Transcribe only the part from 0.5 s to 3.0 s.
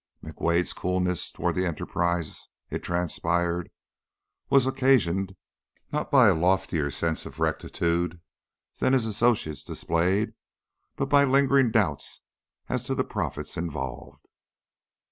coolness toward the enterprise, it